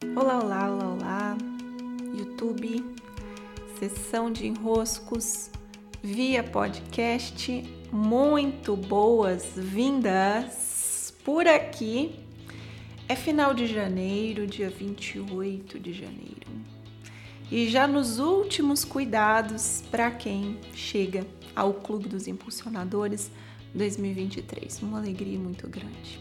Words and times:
Olá, 0.00 0.38
olá, 0.38 0.70
olá, 0.70 0.94
olá, 0.94 1.36
YouTube, 2.16 2.84
sessão 3.80 4.30
de 4.30 4.46
enroscos 4.46 5.50
via 6.00 6.44
podcast, 6.44 7.64
muito 7.90 8.76
boas-vindas 8.76 11.12
por 11.24 11.48
aqui. 11.48 12.14
É 13.08 13.16
final 13.16 13.52
de 13.52 13.66
janeiro, 13.66 14.46
dia 14.46 14.70
28 14.70 15.80
de 15.80 15.92
janeiro, 15.92 16.46
e 17.50 17.68
já 17.68 17.88
nos 17.88 18.20
últimos 18.20 18.84
cuidados 18.84 19.82
para 19.90 20.12
quem 20.12 20.60
chega 20.72 21.26
ao 21.56 21.74
Clube 21.74 22.08
dos 22.08 22.28
Impulsionadores 22.28 23.32
2023. 23.74 24.80
Uma 24.80 24.98
alegria 24.98 25.40
muito 25.40 25.66
grande. 25.66 26.20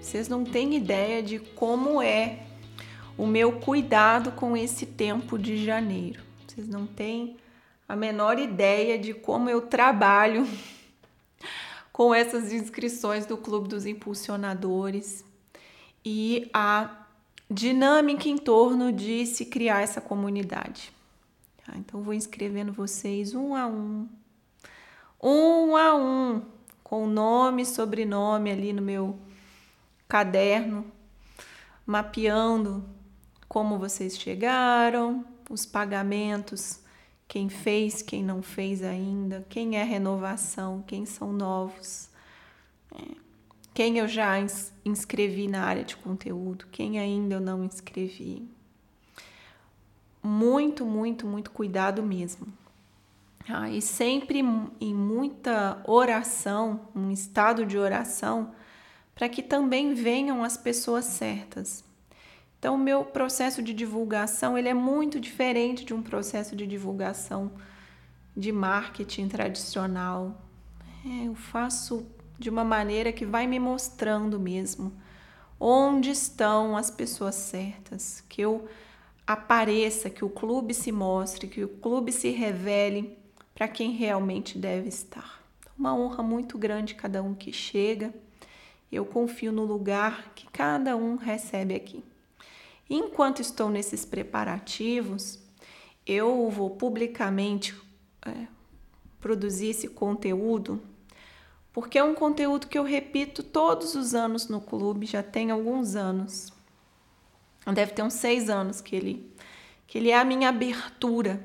Vocês 0.00 0.28
não 0.28 0.44
têm 0.44 0.76
ideia 0.76 1.22
de 1.22 1.38
como 1.38 2.00
é 2.00 2.46
o 3.16 3.26
meu 3.26 3.60
cuidado 3.60 4.32
com 4.32 4.56
esse 4.56 4.86
tempo 4.86 5.38
de 5.38 5.64
janeiro. 5.64 6.22
Vocês 6.46 6.68
não 6.68 6.86
têm 6.86 7.36
a 7.88 7.96
menor 7.96 8.38
ideia 8.38 8.98
de 8.98 9.12
como 9.12 9.50
eu 9.50 9.62
trabalho 9.62 10.46
com 11.92 12.14
essas 12.14 12.52
inscrições 12.52 13.26
do 13.26 13.36
Clube 13.36 13.68
dos 13.68 13.86
Impulsionadores 13.86 15.24
e 16.04 16.48
a 16.52 17.06
dinâmica 17.50 18.28
em 18.28 18.38
torno 18.38 18.90
de 18.92 19.26
se 19.26 19.44
criar 19.44 19.82
essa 19.82 20.00
comunidade. 20.00 20.92
Tá? 21.64 21.74
Então, 21.76 22.02
vou 22.02 22.14
inscrevendo 22.14 22.72
vocês 22.72 23.34
um 23.34 23.54
a 23.54 23.66
um, 23.66 24.08
um 25.22 25.76
a 25.76 25.94
um, 25.94 26.42
com 26.82 27.06
nome 27.06 27.62
e 27.62 27.66
sobrenome 27.66 28.50
ali 28.50 28.72
no 28.72 28.82
meu 28.82 29.18
caderno, 30.08 30.84
mapeando 31.86 32.84
como 33.52 33.78
vocês 33.78 34.16
chegaram, 34.16 35.26
os 35.50 35.66
pagamentos, 35.66 36.80
quem 37.28 37.50
fez, 37.50 38.00
quem 38.00 38.24
não 38.24 38.40
fez 38.40 38.82
ainda, 38.82 39.44
quem 39.46 39.76
é 39.76 39.82
renovação, 39.82 40.82
quem 40.86 41.04
são 41.04 41.34
novos, 41.34 42.08
é, 42.94 43.14
quem 43.74 43.98
eu 43.98 44.08
já 44.08 44.36
inscrevi 44.86 45.48
na 45.48 45.64
área 45.64 45.84
de 45.84 45.96
conteúdo, 45.96 46.64
quem 46.72 46.98
ainda 46.98 47.34
eu 47.34 47.40
não 47.42 47.62
inscrevi. 47.62 48.48
Muito, 50.22 50.86
muito, 50.86 51.26
muito 51.26 51.50
cuidado 51.50 52.02
mesmo. 52.02 52.46
Ah, 53.46 53.68
e 53.68 53.82
sempre 53.82 54.42
em 54.80 54.94
muita 54.94 55.82
oração, 55.86 56.88
um 56.96 57.10
estado 57.10 57.66
de 57.66 57.76
oração, 57.76 58.54
para 59.14 59.28
que 59.28 59.42
também 59.42 59.92
venham 59.92 60.42
as 60.42 60.56
pessoas 60.56 61.04
certas. 61.04 61.84
Então, 62.62 62.76
o 62.76 62.78
meu 62.78 63.04
processo 63.04 63.60
de 63.60 63.74
divulgação 63.74 64.56
ele 64.56 64.68
é 64.68 64.72
muito 64.72 65.18
diferente 65.18 65.84
de 65.84 65.92
um 65.92 66.00
processo 66.00 66.54
de 66.54 66.64
divulgação 66.64 67.50
de 68.36 68.52
marketing 68.52 69.26
tradicional. 69.26 70.40
É, 71.04 71.26
eu 71.26 71.34
faço 71.34 72.06
de 72.38 72.48
uma 72.48 72.62
maneira 72.62 73.10
que 73.10 73.26
vai 73.26 73.48
me 73.48 73.58
mostrando 73.58 74.38
mesmo 74.38 74.92
onde 75.58 76.10
estão 76.10 76.76
as 76.76 76.88
pessoas 76.88 77.34
certas, 77.34 78.22
que 78.28 78.40
eu 78.40 78.68
apareça, 79.26 80.08
que 80.08 80.24
o 80.24 80.30
clube 80.30 80.72
se 80.72 80.92
mostre, 80.92 81.48
que 81.48 81.64
o 81.64 81.68
clube 81.68 82.12
se 82.12 82.30
revele 82.30 83.18
para 83.56 83.66
quem 83.66 83.90
realmente 83.90 84.56
deve 84.56 84.88
estar. 84.88 85.42
Uma 85.76 85.96
honra 85.96 86.22
muito 86.22 86.56
grande 86.56 86.94
cada 86.94 87.24
um 87.24 87.34
que 87.34 87.52
chega. 87.52 88.14
Eu 88.92 89.04
confio 89.04 89.50
no 89.50 89.64
lugar 89.64 90.32
que 90.36 90.46
cada 90.46 90.96
um 90.96 91.16
recebe 91.16 91.74
aqui. 91.74 92.04
Enquanto 92.94 93.40
estou 93.40 93.70
nesses 93.70 94.04
preparativos, 94.04 95.38
eu 96.06 96.50
vou 96.50 96.68
publicamente 96.68 97.74
é, 98.20 98.46
produzir 99.18 99.68
esse 99.68 99.88
conteúdo, 99.88 100.78
porque 101.72 101.96
é 101.96 102.04
um 102.04 102.14
conteúdo 102.14 102.66
que 102.66 102.76
eu 102.76 102.82
repito 102.82 103.42
todos 103.42 103.94
os 103.94 104.14
anos 104.14 104.46
no 104.46 104.60
clube, 104.60 105.06
já 105.06 105.22
tem 105.22 105.50
alguns 105.50 105.96
anos. 105.96 106.52
Deve 107.72 107.92
ter 107.92 108.02
uns 108.02 108.12
seis 108.12 108.50
anos 108.50 108.82
que 108.82 108.94
ele, 108.94 109.26
que 109.86 109.96
ele 109.96 110.10
é 110.10 110.18
a 110.18 110.24
minha 110.24 110.50
abertura. 110.50 111.42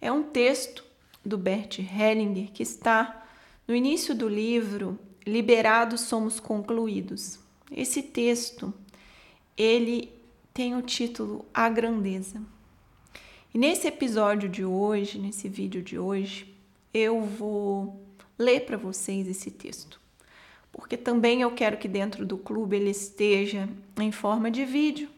É 0.00 0.10
um 0.10 0.24
texto 0.24 0.84
do 1.24 1.38
Bert 1.38 1.78
Hellinger 1.78 2.50
que 2.50 2.64
está 2.64 3.24
no 3.64 3.76
início 3.76 4.12
do 4.12 4.28
livro 4.28 4.98
Liberados 5.24 6.00
Somos 6.00 6.40
Concluídos. 6.40 7.38
Esse 7.70 8.02
texto 8.02 8.74
ele 9.60 10.10
tem 10.54 10.74
o 10.74 10.80
título 10.80 11.44
A 11.52 11.68
Grandeza. 11.68 12.40
E 13.52 13.58
nesse 13.58 13.86
episódio 13.86 14.48
de 14.48 14.64
hoje, 14.64 15.18
nesse 15.18 15.50
vídeo 15.50 15.82
de 15.82 15.98
hoje, 15.98 16.56
eu 16.94 17.20
vou 17.20 18.00
ler 18.38 18.64
para 18.64 18.78
vocês 18.78 19.28
esse 19.28 19.50
texto. 19.50 20.00
Porque 20.72 20.96
também 20.96 21.42
eu 21.42 21.50
quero 21.50 21.76
que 21.76 21.88
dentro 21.88 22.24
do 22.24 22.38
clube 22.38 22.76
ele 22.76 22.88
esteja 22.88 23.68
em 23.98 24.10
forma 24.10 24.50
de 24.50 24.64
vídeo. 24.64 25.10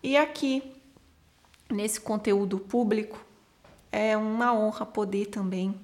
E 0.00 0.16
aqui, 0.16 0.62
nesse 1.68 2.00
conteúdo 2.00 2.60
público, 2.60 3.26
é 3.90 4.16
uma 4.16 4.54
honra 4.54 4.86
poder 4.86 5.26
também 5.26 5.74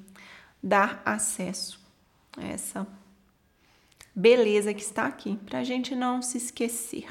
dar 0.62 1.02
acesso 1.04 1.80
a 2.36 2.46
essa 2.46 2.86
beleza 4.14 4.72
que 4.72 4.82
está 4.82 5.06
aqui, 5.06 5.36
para 5.44 5.58
a 5.58 5.64
gente 5.64 5.96
não 5.96 6.22
se 6.22 6.38
esquecer 6.38 7.06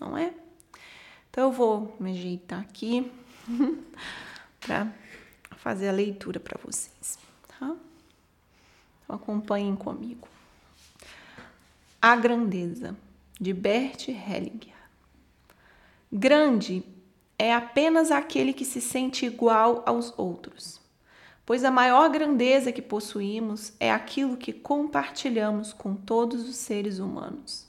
não 0.00 0.16
é? 0.16 0.32
Então 1.30 1.44
eu 1.44 1.52
vou 1.52 1.96
me 2.00 2.12
ajeitar 2.12 2.60
aqui 2.60 3.10
para 4.60 4.92
fazer 5.56 5.88
a 5.88 5.92
leitura 5.92 6.40
para 6.40 6.58
vocês, 6.64 7.18
tá? 7.46 7.76
Então 9.04 9.16
acompanhem 9.16 9.76
comigo. 9.76 10.26
A 12.00 12.16
grandeza 12.16 12.96
de 13.40 13.52
Bert 13.52 14.08
Hellinger. 14.08 14.74
Grande 16.10 16.82
é 17.38 17.54
apenas 17.54 18.10
aquele 18.10 18.52
que 18.52 18.64
se 18.64 18.80
sente 18.80 19.24
igual 19.26 19.82
aos 19.86 20.12
outros, 20.18 20.80
pois 21.46 21.62
a 21.62 21.70
maior 21.70 22.10
grandeza 22.10 22.72
que 22.72 22.82
possuímos 22.82 23.72
é 23.78 23.92
aquilo 23.92 24.36
que 24.36 24.52
compartilhamos 24.52 25.72
com 25.72 25.94
todos 25.94 26.48
os 26.48 26.56
seres 26.56 26.98
humanos. 26.98 27.67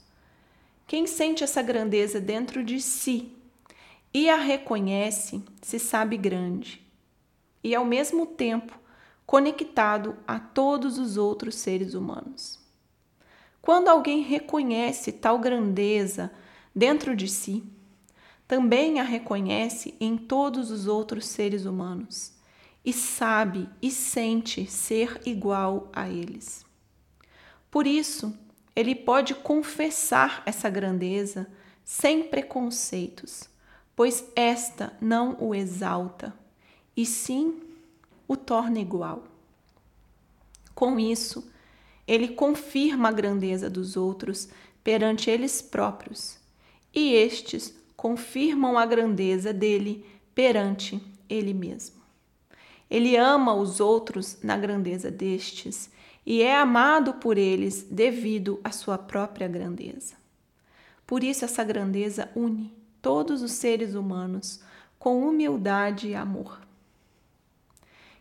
Quem 0.90 1.06
sente 1.06 1.44
essa 1.44 1.62
grandeza 1.62 2.20
dentro 2.20 2.64
de 2.64 2.82
si 2.82 3.32
e 4.12 4.28
a 4.28 4.38
reconhece 4.38 5.40
se 5.62 5.78
sabe 5.78 6.18
grande 6.18 6.82
e, 7.64 7.76
ao 7.76 7.86
mesmo 7.86 8.26
tempo, 8.26 8.76
conectado 9.24 10.18
a 10.28 10.40
todos 10.40 10.98
os 10.98 11.16
outros 11.16 11.54
seres 11.58 11.94
humanos. 11.94 12.60
Quando 13.62 13.88
alguém 13.88 14.24
reconhece 14.24 15.12
tal 15.12 15.38
grandeza 15.38 16.32
dentro 16.76 17.16
de 17.16 17.28
si, 17.28 17.64
também 18.48 19.00
a 19.00 19.04
reconhece 19.04 19.94
em 20.00 20.18
todos 20.18 20.72
os 20.72 20.88
outros 20.88 21.28
seres 21.28 21.68
humanos 21.68 22.34
e 22.84 22.92
sabe 22.92 23.70
e 23.80 23.92
sente 23.92 24.66
ser 24.66 25.22
igual 25.24 25.88
a 25.94 26.10
eles. 26.10 26.66
Por 27.70 27.86
isso, 27.86 28.36
ele 28.80 28.96
pode 28.96 29.36
confessar 29.36 30.42
essa 30.46 30.70
grandeza 30.70 31.46
sem 31.84 32.24
preconceitos, 32.24 33.50
pois 33.94 34.24
esta 34.34 34.94
não 35.02 35.36
o 35.38 35.54
exalta, 35.54 36.34
e 36.96 37.06
sim 37.06 37.60
o 38.26 38.38
torna 38.38 38.80
igual. 38.80 39.26
Com 40.74 40.98
isso, 40.98 41.52
ele 42.08 42.30
confirma 42.30 43.10
a 43.10 43.12
grandeza 43.12 43.70
dos 43.70 43.98
outros 43.98 44.48
perante 44.82 45.30
eles 45.30 45.62
próprios, 45.62 46.38
e 46.96 47.14
estes 47.14 47.76
confirmam 47.98 48.78
a 48.78 48.86
grandeza 48.86 49.52
dele 49.52 50.06
perante 50.34 51.04
ele 51.28 51.54
mesmo. 51.54 52.00
Ele 52.90 53.18
ama 53.18 53.54
os 53.54 53.82
outros 53.82 54.38
na 54.42 54.56
grandeza 54.56 55.12
destes 55.12 55.90
e 56.30 56.44
é 56.44 56.56
amado 56.56 57.16
por 57.16 57.40
eles 57.40 57.82
devido 57.90 58.60
à 58.64 58.72
sua 58.72 59.00
própria 59.00 59.48
grandeza. 59.48 60.14
Por 61.08 61.24
isso, 61.24 61.44
essa 61.44 61.64
grandeza 61.64 62.30
une 62.36 62.72
todos 63.02 63.42
os 63.42 63.54
seres 63.54 63.96
humanos 63.96 64.62
com 65.00 65.28
humildade 65.28 66.10
e 66.10 66.14
amor. 66.14 66.62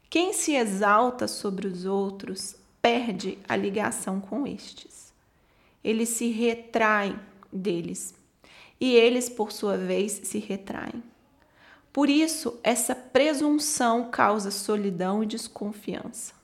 Quem 0.09 0.33
se 0.33 0.55
exalta 0.55 1.29
sobre 1.29 1.67
os 1.67 1.85
outros 1.85 2.57
perde 2.81 3.37
a 3.47 3.55
ligação 3.55 4.23
com 4.23 4.47
estes. 4.47 5.13
Eles 5.85 6.09
se 6.09 6.31
retraem 6.31 7.21
deles 7.53 8.15
e 8.81 8.95
eles, 8.95 9.29
por 9.29 9.53
sua 9.53 9.77
vez, 9.77 10.13
se 10.25 10.39
retraem. 10.39 11.03
Por 11.93 12.09
isso, 12.09 12.59
essa 12.63 12.95
presunção 12.95 14.11
causa 14.11 14.51
solidão 14.51 15.23
e 15.23 15.27
desconfiança. 15.27 16.38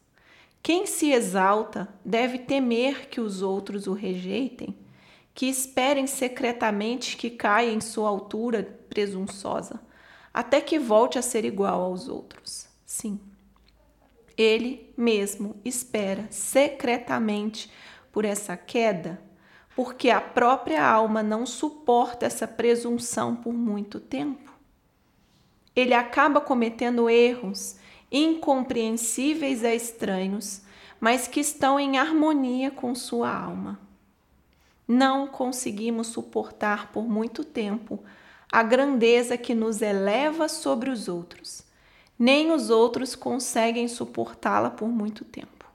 Quem 0.64 0.86
se 0.86 1.12
exalta 1.12 1.86
deve 2.02 2.38
temer 2.38 3.10
que 3.10 3.20
os 3.20 3.42
outros 3.42 3.86
o 3.86 3.92
rejeitem, 3.92 4.74
que 5.34 5.44
esperem 5.44 6.06
secretamente 6.06 7.18
que 7.18 7.28
caia 7.28 7.70
em 7.70 7.82
sua 7.82 8.08
altura 8.08 8.62
presunçosa, 8.88 9.78
até 10.32 10.62
que 10.62 10.78
volte 10.78 11.18
a 11.18 11.22
ser 11.22 11.44
igual 11.44 11.82
aos 11.82 12.08
outros. 12.08 12.66
Sim, 12.86 13.20
ele 14.38 14.90
mesmo 14.96 15.60
espera 15.66 16.26
secretamente 16.30 17.70
por 18.10 18.24
essa 18.24 18.56
queda, 18.56 19.20
porque 19.76 20.08
a 20.08 20.18
própria 20.18 20.82
alma 20.82 21.22
não 21.22 21.44
suporta 21.44 22.24
essa 22.24 22.48
presunção 22.48 23.36
por 23.36 23.52
muito 23.52 24.00
tempo. 24.00 24.50
Ele 25.76 25.92
acaba 25.92 26.40
cometendo 26.40 27.10
erros 27.10 27.76
incompreensíveis 28.14 29.64
a 29.64 29.74
estranhos, 29.74 30.62
mas 31.00 31.26
que 31.26 31.40
estão 31.40 31.80
em 31.80 31.98
harmonia 31.98 32.70
com 32.70 32.94
sua 32.94 33.28
alma. 33.28 33.80
Não 34.86 35.26
conseguimos 35.26 36.06
suportar 36.06 36.92
por 36.92 37.08
muito 37.08 37.42
tempo 37.42 37.98
a 38.52 38.62
grandeza 38.62 39.36
que 39.36 39.52
nos 39.52 39.82
eleva 39.82 40.48
sobre 40.48 40.90
os 40.90 41.08
outros, 41.08 41.64
nem 42.16 42.52
os 42.52 42.70
outros 42.70 43.16
conseguem 43.16 43.88
suportá-la 43.88 44.70
por 44.70 44.88
muito 44.88 45.24
tempo. 45.24 45.66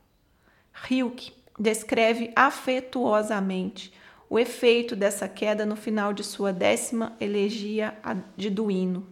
Hilke 0.89 1.33
descreve 1.59 2.31
afetuosamente 2.37 3.93
o 4.29 4.39
efeito 4.39 4.95
dessa 4.95 5.27
queda 5.27 5.65
no 5.65 5.75
final 5.75 6.13
de 6.13 6.23
sua 6.23 6.53
décima 6.53 7.17
elegia 7.19 7.97
de 8.37 8.49
Duino. 8.49 9.05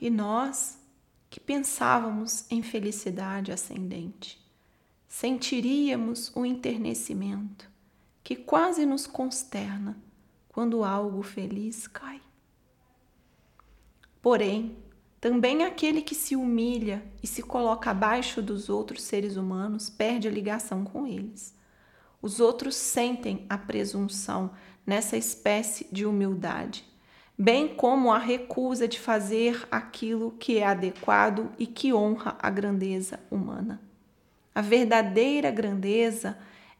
E 0.00 0.10
nós, 0.10 0.78
que 1.28 1.40
pensávamos 1.40 2.44
em 2.50 2.62
felicidade 2.62 3.52
ascendente, 3.52 4.44
sentiríamos 5.08 6.30
o 6.34 6.44
enternecimento 6.44 7.70
que 8.22 8.34
quase 8.34 8.84
nos 8.84 9.06
consterna 9.06 9.96
quando 10.48 10.82
algo 10.82 11.22
feliz 11.22 11.86
cai. 11.86 12.20
Porém, 14.20 14.76
também 15.20 15.64
aquele 15.64 16.02
que 16.02 16.14
se 16.14 16.34
humilha 16.34 17.04
e 17.22 17.26
se 17.26 17.42
coloca 17.42 17.90
abaixo 17.90 18.42
dos 18.42 18.68
outros 18.68 19.02
seres 19.02 19.36
humanos 19.36 19.88
perde 19.88 20.28
a 20.28 20.30
ligação 20.30 20.84
com 20.84 21.06
eles. 21.06 21.54
Os 22.20 22.40
outros 22.40 22.74
sentem 22.74 23.46
a 23.48 23.56
presunção 23.56 24.50
nessa 24.86 25.16
espécie 25.16 25.86
de 25.92 26.04
humildade, 26.04 26.84
bem 27.38 27.68
como 27.68 28.12
a 28.12 28.18
recusa 28.18 28.88
de 28.88 28.98
fazer 28.98 29.66
aquilo 29.70 30.32
que 30.38 30.58
é 30.58 30.66
adequado 30.66 31.50
e 31.58 31.66
que 31.66 31.92
honra 31.92 32.36
a 32.40 32.48
grandeza 32.48 33.20
humana. 33.30 33.80
A 34.54 34.62
verdadeira 34.62 35.50
grandeza 35.50 36.38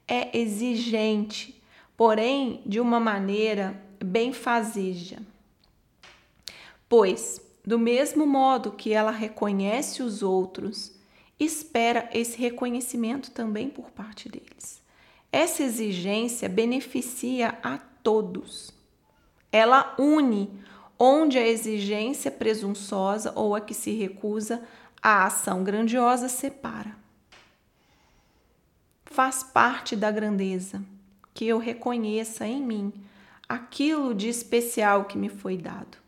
é 0.09 0.37
exigente, 0.39 1.61
porém 1.97 2.63
de 2.65 2.81
uma 2.81 2.99
maneira 2.99 3.79
bem 4.03 4.33
fazeja. 4.33 5.19
Pois, 6.89 7.41
do 7.65 7.79
mesmo 7.79 8.27
modo 8.27 8.73
que 8.73 8.93
ela 8.93 9.11
reconhece 9.11 10.03
os 10.03 10.23
outros, 10.23 10.93
espera 11.39 12.09
esse 12.15 12.39
reconhecimento 12.39 13.31
também 13.31 13.69
por 13.69 13.91
parte 13.91 14.29
deles. 14.29 14.81
Essa 15.31 15.65
exigência 15.65 16.49
beneficia 16.49 17.59
a 17.63 17.77
todos. 17.77 18.76
Ela 19.53 19.95
une 19.99 20.51
onde 20.99 21.39
a 21.39 21.47
exigência 21.47 22.31
presunçosa 22.31 23.33
ou 23.35 23.55
a 23.55 23.61
que 23.61 23.75
se 23.75 23.91
recusa 23.93 24.63
a 25.03 25.25
ação 25.25 25.63
grandiosa 25.63 26.29
separa. 26.29 26.97
Faz 29.05 29.43
parte 29.43 29.95
da 29.95 30.11
grandeza 30.11 30.83
que 31.33 31.47
eu 31.47 31.59
reconheça 31.59 32.47
em 32.47 32.63
mim 32.63 32.93
aquilo 33.49 34.15
de 34.15 34.29
especial 34.29 35.05
que 35.05 35.17
me 35.17 35.29
foi 35.29 35.57
dado 35.57 35.99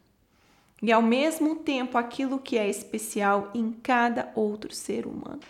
e 0.83 0.93
ao 0.93 1.03
mesmo 1.03 1.57
tempo 1.57 1.99
aquilo 1.99 2.39
que 2.39 2.57
é 2.57 2.69
especial 2.69 3.51
em 3.55 3.73
cada 3.73 4.31
outro 4.35 4.73
ser 4.73 5.07
humano. 5.07 5.41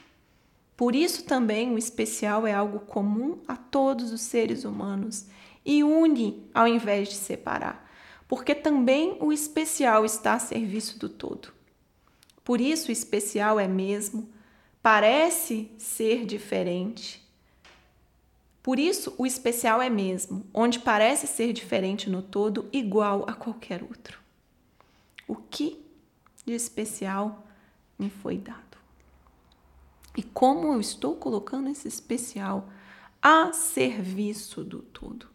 Por 0.76 0.94
isso 0.94 1.25
também 1.25 1.73
o 1.73 1.79
especial 1.79 2.46
é 2.46 2.55
algo 2.55 2.81
comum 2.81 3.38
a 3.46 3.56
todos 3.56 4.12
os 4.12 4.20
seres 4.20 4.64
humanos 4.64 5.26
e 5.69 5.85
une 5.85 6.43
ao 6.53 6.67
invés 6.67 7.09
de 7.09 7.15
separar, 7.15 7.88
porque 8.26 8.56
também 8.56 9.17
o 9.20 9.32
especial 9.32 10.05
está 10.05 10.35
a 10.35 10.38
serviço 10.41 10.99
do 10.99 11.09
todo. 11.09 11.53
Por 12.43 12.61
isso 12.61 12.88
o 12.88 12.93
especial 12.93 13.61
é 13.61 13.69
mesmo, 13.69 14.29
parece 14.82 15.70
ser 15.79 16.26
diferente. 16.26 17.25
Por 18.62 18.81
isso 18.81 19.15
o 19.17 19.25
especial 19.25 19.81
é 19.81 19.88
mesmo, 19.88 20.44
onde 20.53 20.81
parece 20.81 21.26
ser 21.26 21.53
diferente 21.53 22.11
no 22.11 22.23
todo, 22.23 22.69
igual 22.73 23.25
a 23.29 23.35
qualquer 23.35 23.82
outro 23.82 24.26
o 25.29 25.37
que 25.37 25.85
de 26.44 26.55
especial 26.55 27.47
me 27.99 28.09
foi 28.09 28.38
dado. 28.38 28.79
E 30.17 30.23
como 30.23 30.73
eu 30.73 30.81
estou 30.81 31.14
colocando 31.14 31.69
esse 31.69 31.87
especial 31.87 32.69
a 33.21 33.53
serviço 33.53 34.64
do 34.64 34.81
todo, 34.81 35.29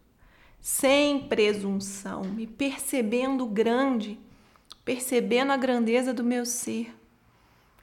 sem 0.64 1.20
presunção, 1.20 2.24
me 2.24 2.46
percebendo 2.46 3.44
grande, 3.44 4.18
percebendo 4.82 5.52
a 5.52 5.58
grandeza 5.58 6.14
do 6.14 6.24
meu 6.24 6.46
ser, 6.46 6.90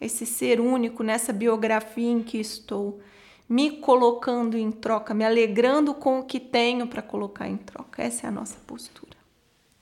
esse 0.02 0.26
ser 0.26 0.60
único 0.60 1.04
nessa 1.04 1.32
biografia 1.32 2.10
em 2.10 2.24
que 2.24 2.40
estou, 2.40 3.00
me 3.48 3.78
colocando 3.78 4.58
em 4.58 4.72
troca, 4.72 5.14
me 5.14 5.24
alegrando 5.24 5.94
com 5.94 6.22
o 6.22 6.26
que 6.26 6.40
tenho 6.40 6.88
para 6.88 7.04
colocar 7.04 7.48
em 7.48 7.56
troca. 7.56 8.02
Essa 8.02 8.26
é 8.26 8.30
a 8.30 8.32
nossa 8.32 8.60
postura. 8.66 9.16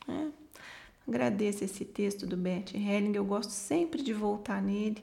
Né? 0.05 0.33
Agradeço 1.07 1.63
esse 1.63 1.85
texto 1.85 2.27
do 2.27 2.35
Bert 2.35 2.73
Helling, 2.73 3.15
eu 3.15 3.23
gosto 3.23 3.51
sempre 3.51 4.03
de 4.03 4.11
voltar 4.11 4.61
nele. 4.61 5.01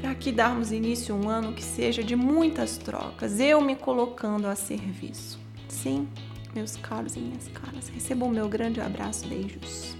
Para 0.00 0.14
que 0.14 0.30
darmos 0.30 0.70
início 0.70 1.16
a 1.16 1.18
um 1.18 1.28
ano 1.28 1.52
que 1.52 1.64
seja 1.64 2.00
de 2.00 2.14
muitas 2.14 2.78
trocas, 2.78 3.40
eu 3.40 3.60
me 3.60 3.74
colocando 3.74 4.46
a 4.46 4.54
serviço. 4.54 5.41
Sim, 5.72 6.06
meus 6.54 6.76
caros 6.76 7.16
e 7.16 7.18
minhas 7.18 7.48
caras, 7.48 7.88
recebam 7.88 8.28
meu 8.28 8.48
grande 8.48 8.80
abraço, 8.80 9.26
beijos 9.26 9.96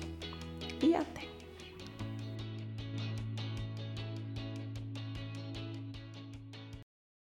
e 0.83 0.95
até. 0.95 1.32